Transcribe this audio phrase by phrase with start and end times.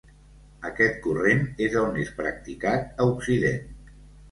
[0.69, 3.73] Aquest corrent és el més practicat a Occident.